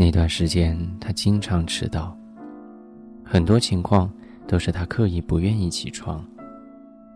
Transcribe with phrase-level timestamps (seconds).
[0.00, 2.16] 那段时间，他经常迟到，
[3.24, 4.08] 很多情况
[4.46, 6.24] 都是他刻意不愿意起床，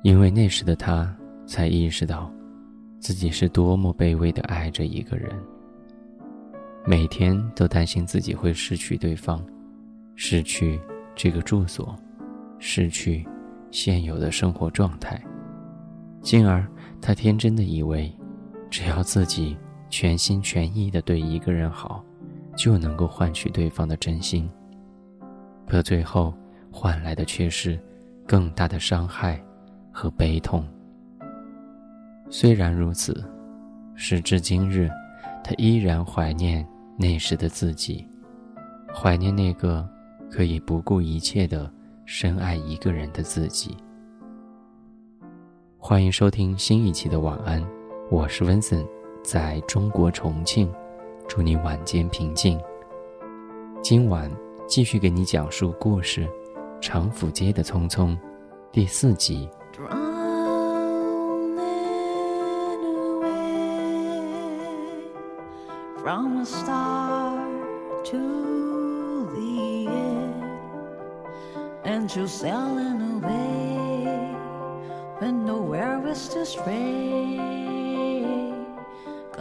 [0.03, 1.15] 因为那时的他
[1.47, 2.29] 才意识到，
[2.99, 5.31] 自己是多么卑微的爱着一个人。
[6.85, 9.41] 每天都担心自己会失去对方，
[10.17, 10.81] 失去
[11.15, 11.95] 这个住所，
[12.59, 13.25] 失去
[13.71, 15.23] 现有的生活状态，
[16.21, 16.67] 进而
[17.01, 18.13] 他天真的以为，
[18.69, 19.57] 只要自己
[19.89, 22.05] 全心全意的对一个人好。
[22.57, 24.49] 就能够换取对方的真心，
[25.67, 26.35] 可最后
[26.71, 27.79] 换来的却是
[28.27, 29.43] 更大的伤害
[29.91, 30.67] 和悲痛。
[32.29, 33.25] 虽然如此，
[33.95, 34.91] 时至今日，
[35.43, 38.07] 他依然怀念那时的自己，
[38.95, 39.87] 怀念那个
[40.31, 41.71] 可以不顾一切的
[42.05, 43.77] 深爱一个人的自己。
[45.79, 47.63] 欢迎收听新一期的晚安，
[48.11, 48.87] 我是温森，
[49.25, 50.73] 在中国重庆。
[51.29, 52.61] 祝你晚间平静。
[53.83, 54.31] 今晚
[54.67, 56.27] 继续给你讲述故事
[56.81, 58.11] 《长府街的匆匆》
[58.71, 59.49] 第四集。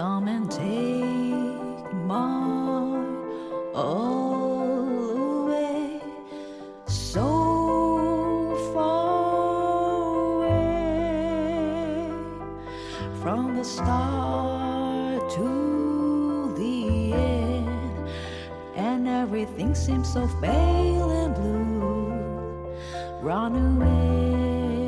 [0.02, 0.22] all
[13.62, 18.10] the start to the end,
[18.76, 22.74] and everything seems so pale and blue.
[23.22, 24.88] Run away,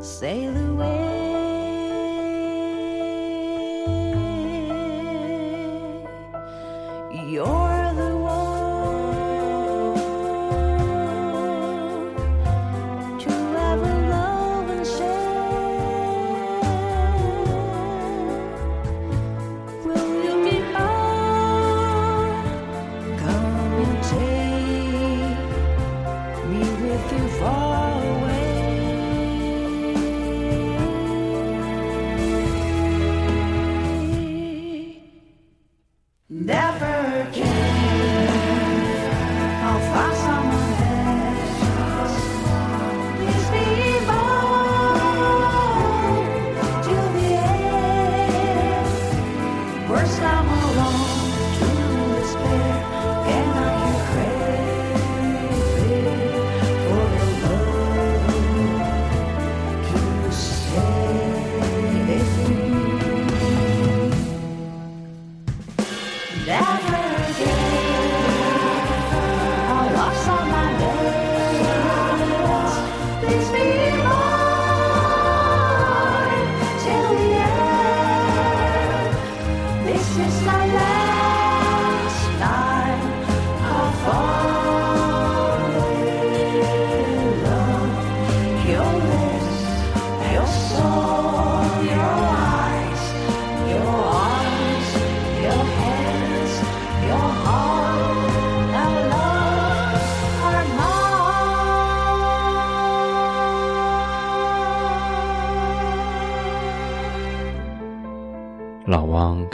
[0.00, 1.15] sail away.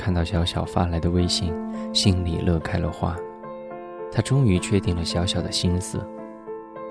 [0.03, 1.55] 看到小小发来的微信，
[1.95, 3.17] 心里乐开了花。
[4.11, 6.05] 他终于确定了小小的心思。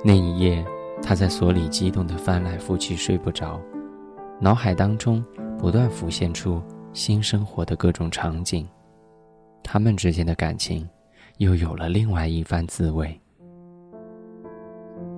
[0.02, 0.66] 那一夜，
[1.04, 3.60] 他在所里激动的翻来覆去，睡不着，
[4.40, 5.22] 脑海当中
[5.60, 6.62] 不断浮现出
[6.94, 8.66] 新生活的各种场景，
[9.62, 10.88] 他们之间的感情
[11.38, 13.20] 又有了另外一番滋味。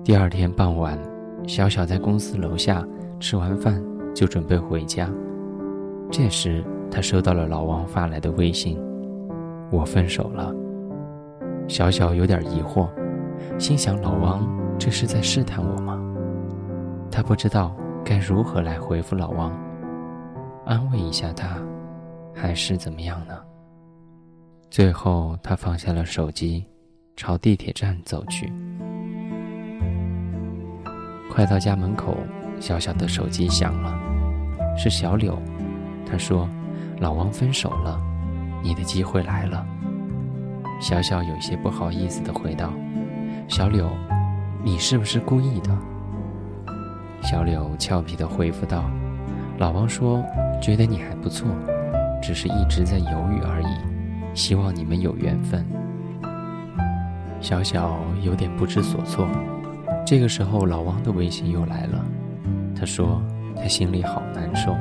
[0.02, 0.98] 第二天傍晚，
[1.46, 2.84] 小小在公司楼下
[3.20, 3.80] 吃完饭
[4.12, 5.08] 就准备回家，
[6.10, 8.78] 这时他收到了老王发来的微信
[9.72, 10.54] ：“我分手了。”
[11.66, 12.88] 小小有点疑惑，
[13.58, 14.48] 心想：老王
[14.78, 16.00] 这是在试探我吗？
[17.10, 17.74] 他不知道
[18.04, 19.52] 该如何来回复老王，
[20.66, 21.58] 安慰一下他，
[22.32, 23.36] 还是怎么样呢？
[24.70, 26.64] 最后，他放下了手机，
[27.16, 28.52] 朝地铁站走去。
[31.28, 32.16] 快到家门口，
[32.60, 33.98] 小小的手机响了，
[34.76, 35.36] 是小柳。
[36.06, 36.48] 他说
[36.98, 38.00] ：“老王分手了，
[38.62, 39.66] 你的机会来了。”
[40.80, 42.72] 小小有些不好意思地回道
[43.48, 43.88] ：“小柳，
[44.62, 45.70] 你是不是故意的？”
[47.22, 48.84] 小柳俏皮地回复道
[49.56, 50.22] ：“老王说，
[50.60, 51.48] 觉得你还不错，
[52.20, 54.36] 只是一直在犹豫而已。
[54.36, 55.64] 希望你们有缘分。”
[57.40, 59.28] 小小有点不知所措。
[60.04, 62.04] 这个时候，老王的微信又来了，
[62.74, 63.22] 他说
[63.56, 64.74] 他心里好难受。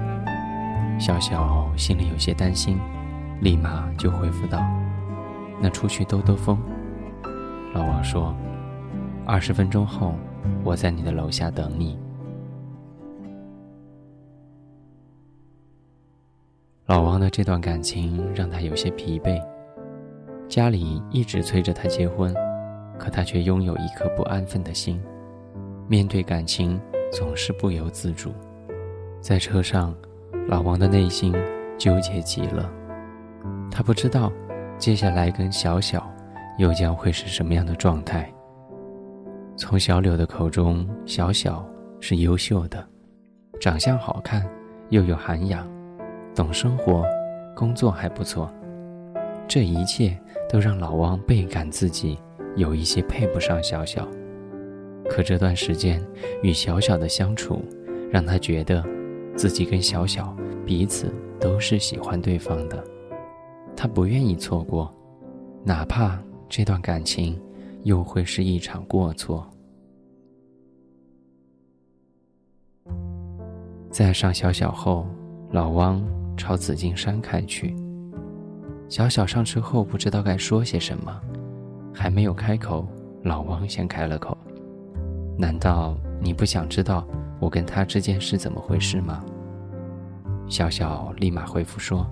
[1.00, 2.80] 小小心里有些担心，
[3.42, 4.60] 立马就回复道
[5.60, 6.58] ：“那出去兜兜风。”
[7.74, 8.34] 老王说
[9.26, 10.16] ：“二十分钟后，
[10.64, 12.00] 我在你的楼下等你。”
[16.86, 19.42] 老王的这段感情让他有些疲惫，
[20.48, 22.34] 家里一直催着他结婚，
[23.00, 25.02] 可他却拥有一颗不安分的心，
[25.88, 26.80] 面对感情
[27.12, 28.32] 总是不由自主。
[29.20, 29.96] 在车上，
[30.48, 31.34] 老王的内心
[31.78, 32.70] 纠结极了，
[33.72, 34.32] 他不知道
[34.78, 36.10] 接下来跟小小
[36.58, 38.32] 又将会是什么样的状态。
[39.56, 41.66] 从小柳的口中，小小
[42.00, 42.86] 是优秀的，
[43.60, 44.46] 长相好看，
[44.90, 45.68] 又有涵养。
[46.36, 47.06] 懂生活，
[47.56, 48.52] 工作还不错，
[49.48, 50.18] 这一切
[50.50, 52.20] 都让老王倍感自己
[52.56, 54.08] 有一些配不上小小。
[55.10, 56.04] 可这段时间
[56.42, 57.64] 与小小的相处，
[58.12, 58.84] 让他觉得
[59.36, 60.36] 自己跟小小
[60.66, 62.84] 彼此都是喜欢对方的，
[63.76, 64.94] 他不愿意错过，
[65.64, 67.40] 哪怕这段感情
[67.84, 69.50] 又会是一场过错。
[73.90, 75.08] 在上小小后，
[75.52, 76.04] 老汪。
[76.36, 77.76] 朝紫金山开去。
[78.90, 81.22] 小小上车后不知道该说些什么，
[81.94, 82.88] 还没有开口，
[83.22, 84.36] 老王先开了口
[85.38, 87.06] ：“难道你不想知道
[87.40, 89.22] 我跟他之间是怎么回事吗？”
[90.48, 92.08] 小小立马回复说：“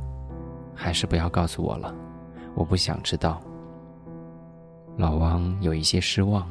[0.75, 1.94] 还是不要告诉我了，
[2.54, 3.42] 我不想知道。”
[4.98, 6.46] 老王有一些失望，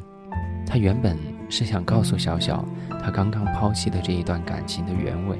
[0.66, 1.18] 他原本
[1.48, 2.64] 是想告诉小小
[3.02, 5.38] 他刚刚抛弃的这一段感情的原委。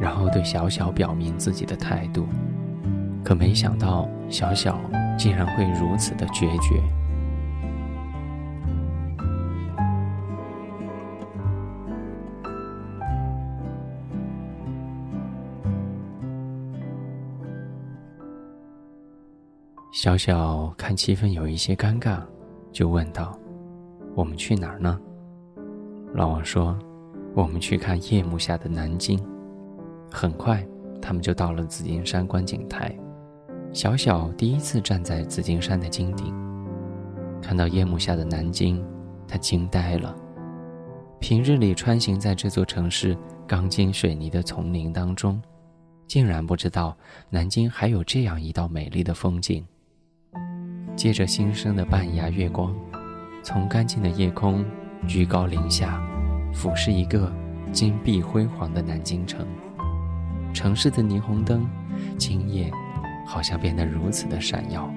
[0.00, 2.26] 然后对小小表明自己的态度，
[3.24, 4.78] 可没想到小小
[5.16, 6.82] 竟然会如此的决绝。
[19.92, 22.22] 小小看气氛有一些尴尬，
[22.72, 23.38] 就问道
[24.16, 24.98] ：“我们去哪儿呢？”
[26.16, 26.78] 老王说
[27.36, 29.22] ：“我们去看夜幕下的南京。”
[30.10, 30.66] 很快，
[31.02, 32.90] 他们就到了紫金山观景台。
[33.70, 36.34] 小小第一次站在紫金山的金顶，
[37.42, 38.82] 看到夜幕下的南京，
[39.28, 40.16] 他惊呆了。
[41.20, 43.14] 平日里穿行在这座城市
[43.46, 45.40] 钢筋水泥的丛林当中，
[46.06, 46.96] 竟然不知道
[47.28, 49.62] 南京还有这样一道美丽的风景。
[50.94, 52.74] 借着新生的半牙月光，
[53.42, 54.64] 从干净的夜空
[55.06, 56.00] 居高临下，
[56.52, 57.32] 俯视一个
[57.72, 59.46] 金碧辉煌的南京城。
[60.52, 61.66] 城市的霓虹灯，
[62.18, 62.70] 今夜
[63.26, 64.88] 好像变得如此的闪耀。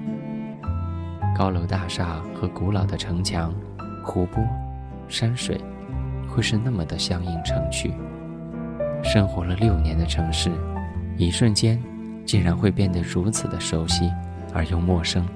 [1.36, 3.54] 高楼大厦和古老的城墙、
[4.04, 4.44] 湖泊、
[5.08, 5.58] 山水，
[6.28, 7.92] 会是那么的相映成趣。
[9.02, 10.50] 生活了六年的城市，
[11.16, 11.82] 一瞬间
[12.24, 14.10] 竟然会变得如此的熟悉
[14.52, 15.26] 而又陌生。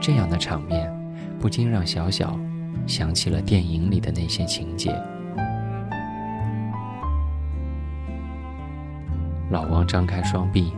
[0.00, 0.92] 这样的场面，
[1.38, 2.38] 不禁让小小
[2.86, 4.90] 想起了电影里的那些情节。
[9.50, 10.72] 老王张开双臂，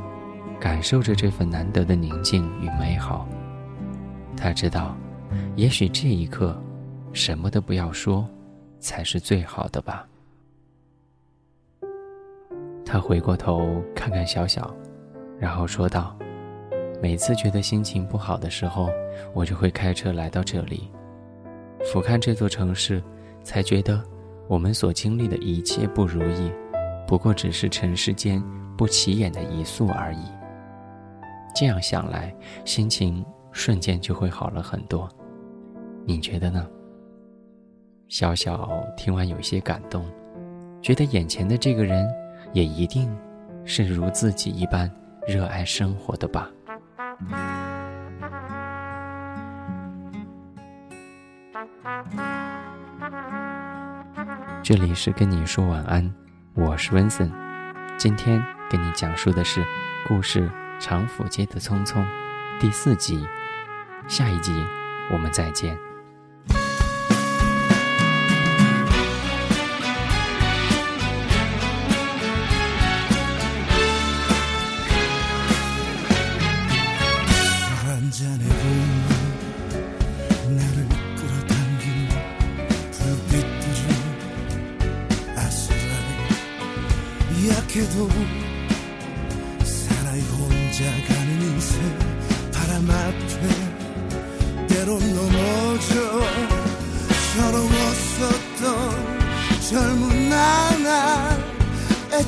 [0.60, 3.28] 感受着这份难得的宁静与美好。
[4.36, 4.96] 他知道，
[5.56, 6.56] 也许这一刻，
[7.12, 8.28] 什么都不要说，
[8.78, 10.06] 才是最好的吧。
[12.86, 14.72] 他回过头看看小小，
[15.38, 16.16] 然后说道
[17.02, 18.90] ：“每次觉得心情不好的时候，
[19.34, 20.90] 我就会开车来到这里，
[21.92, 23.02] 俯瞰这座城市，
[23.42, 24.02] 才觉得
[24.48, 26.52] 我们所经历的一切不如意，
[27.06, 28.42] 不过只是尘世间。”
[28.80, 30.24] 不起眼的一粟而已。
[31.54, 35.06] 这样想来，心情瞬间就会好了很多。
[36.06, 36.66] 你觉得呢？
[38.08, 40.02] 小小听完有些感动，
[40.80, 42.08] 觉得眼前的这个人
[42.54, 43.14] 也一定
[43.66, 44.90] 是如自己一般
[45.28, 46.50] 热爱生活的吧。
[54.62, 56.14] 这里是跟你说晚安，
[56.54, 57.30] 我是温森，
[57.96, 58.42] 今天。
[58.70, 59.66] 跟你讲述的是
[60.06, 60.48] 故事
[60.78, 61.96] 《长府街的匆匆》
[62.60, 63.26] 第四集，
[64.06, 64.64] 下一集
[65.10, 65.89] 我们再见。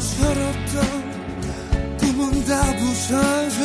[0.03, 0.77] 철었던
[1.99, 3.63] 꿈은 다 부서져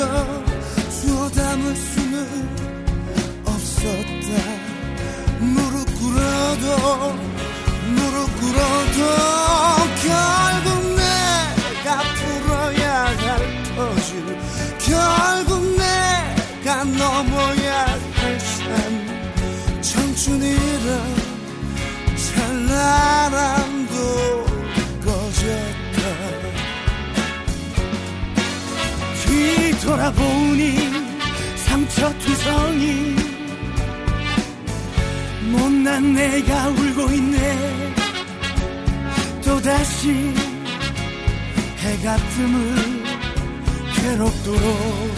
[1.02, 2.16] 주워 담을 수는
[3.46, 4.30] 없었다.
[5.40, 7.14] 무릎 꿇어도
[7.96, 9.00] 무릎 꿇어도
[10.04, 14.10] 결국 내가 풀어야 할 터질
[14.80, 18.62] 결국 내가 넘어야 할 산
[19.82, 20.88] 청춘이란
[22.16, 23.67] 찬란함
[29.88, 30.78] 돌아보니
[31.56, 33.16] 상처 투성이
[35.50, 37.94] 못난 내가 울고 있네.
[39.46, 40.34] 또다시
[41.78, 43.04] 해가 뜸을
[43.96, 45.16] 괴롭도록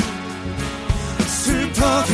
[1.26, 2.14] 슬퍼게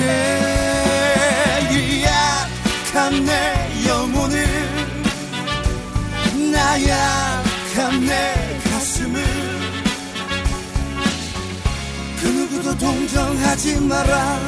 [2.06, 4.48] 약한 내 영혼을
[6.54, 8.45] 나약한 내
[12.26, 14.40] 그 누구도 동정하지 마라.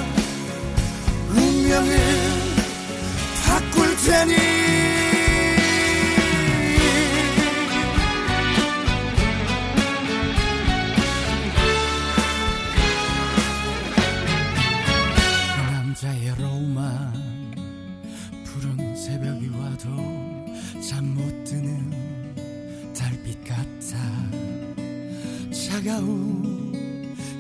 [1.29, 1.95] 운명을
[3.45, 4.35] 바꿀 테니.
[15.53, 17.13] 그 남자의 로망
[18.43, 19.85] 푸른 새벽이 와도
[20.81, 23.99] 잠못 드는 달빛 같아
[25.51, 26.56] 차가운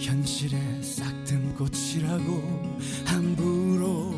[0.07, 4.15] 현실에 싹든 꽃이라고 함부로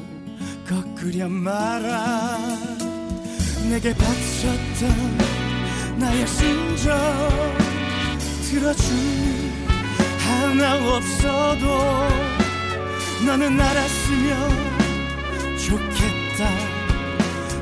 [0.67, 2.37] 꺾으려 말아
[3.67, 5.17] 내게 바쳤던
[5.97, 6.95] 나의 심정
[8.43, 8.95] 들어줄
[10.19, 11.65] 하나 없어도
[13.25, 14.49] 너는 알았으면
[15.57, 16.49] 좋겠다.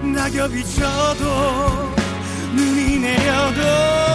[0.03, 1.95] 낙엽이 져도
[2.53, 4.06] 눈이 내려도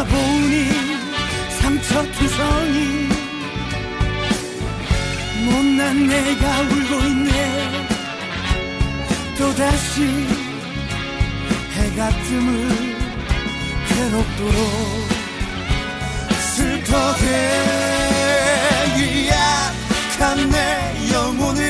[0.00, 0.68] 뒤돌아보니
[1.60, 3.08] 상처 투성이
[5.44, 7.86] 못난 내가 울고 있네.
[9.36, 10.26] 또다시
[11.72, 12.96] 해가 뜸을
[13.88, 14.54] 괴롭도록
[16.54, 17.26] 슬퍼게
[19.28, 21.60] 약한 내 영혼을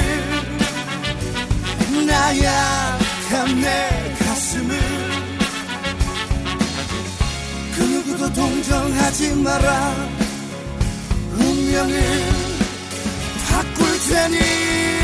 [2.07, 4.80] 나약한 내 가슴을
[8.21, 9.95] 그 누구도 동정하지 마라.
[11.39, 12.01] 운명을
[13.49, 15.00] 바꿀 테니